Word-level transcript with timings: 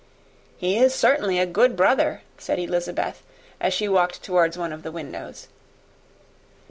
"He 0.57 0.79
is 0.79 0.95
certainly 0.95 1.37
a 1.37 1.45
good 1.45 1.75
brother," 1.75 2.23
said 2.39 2.57
Elizabeth, 2.57 3.21
as 3.59 3.71
she 3.71 3.87
walked 3.87 4.23
towards 4.23 4.57
one 4.57 4.73
of 4.73 4.81
the 4.81 4.91
windows. 4.91 5.47